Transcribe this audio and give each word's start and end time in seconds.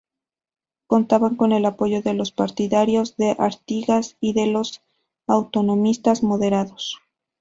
Contaba 0.87 1.37
con 1.37 1.51
el 1.51 1.63
apoyo 1.63 2.01
de 2.01 2.15
los 2.15 2.31
partidarios 2.31 3.17
de 3.17 3.35
Artigas 3.37 4.17
y 4.19 4.33
de 4.33 4.47
los 4.47 4.81
autonomistas 5.27 6.23
moderados. 6.23 6.97